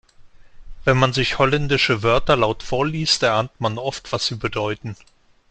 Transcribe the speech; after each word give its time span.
Wenn 0.83 0.97
man 0.97 1.13
sich 1.13 1.37
holländische 1.37 2.01
Wörter 2.01 2.35
laut 2.35 2.63
vorliest, 2.63 3.21
erahnt 3.21 3.51
man 3.61 3.77
oft, 3.77 4.11
was 4.11 4.25
sie 4.25 4.33
bedeuten. 4.35 4.95